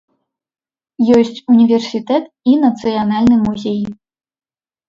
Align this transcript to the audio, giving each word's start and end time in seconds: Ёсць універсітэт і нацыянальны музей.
Ёсць 1.17 1.43
універсітэт 1.55 2.23
і 2.53 2.57
нацыянальны 2.65 3.37
музей. 3.45 3.81